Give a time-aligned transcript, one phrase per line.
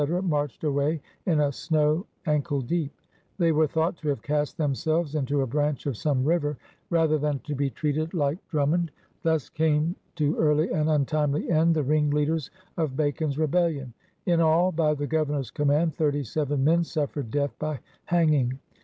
[0.23, 2.91] marched away in a snow ankle deep.
[3.37, 6.57] They" were thought to have cast themselves into a branch of some river,
[6.89, 8.91] rather than to be treated like Drum mond.'*
[9.21, 13.93] Thus came to early and untimely end the ringleaders of Bacon's Rebellion.
[14.25, 18.57] Li all, by the Governor's command, thirty seven men suf fered death by hanging.